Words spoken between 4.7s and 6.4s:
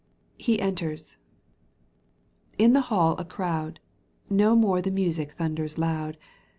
the music thunders loud.